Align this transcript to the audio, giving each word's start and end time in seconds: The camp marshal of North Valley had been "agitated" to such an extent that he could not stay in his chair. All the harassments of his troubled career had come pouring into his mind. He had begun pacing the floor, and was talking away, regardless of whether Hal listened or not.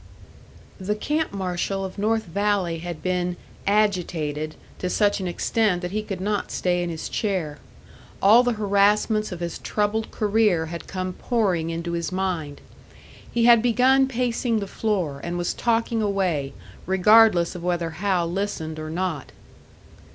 The 0.79 0.95
camp 0.95 1.31
marshal 1.31 1.85
of 1.85 1.99
North 1.99 2.25
Valley 2.25 2.79
had 2.79 3.03
been 3.03 3.37
"agitated" 3.67 4.55
to 4.79 4.89
such 4.89 5.19
an 5.19 5.27
extent 5.27 5.83
that 5.83 5.91
he 5.91 6.01
could 6.01 6.19
not 6.19 6.49
stay 6.49 6.81
in 6.81 6.89
his 6.89 7.07
chair. 7.07 7.59
All 8.19 8.41
the 8.41 8.53
harassments 8.53 9.31
of 9.31 9.41
his 9.41 9.59
troubled 9.59 10.09
career 10.09 10.65
had 10.65 10.87
come 10.87 11.13
pouring 11.13 11.69
into 11.69 11.91
his 11.91 12.11
mind. 12.11 12.61
He 13.31 13.45
had 13.45 13.61
begun 13.61 14.07
pacing 14.07 14.57
the 14.57 14.65
floor, 14.65 15.21
and 15.23 15.37
was 15.37 15.53
talking 15.53 16.01
away, 16.01 16.53
regardless 16.87 17.53
of 17.53 17.61
whether 17.61 17.91
Hal 17.91 18.25
listened 18.25 18.79
or 18.79 18.89
not. 18.89 19.31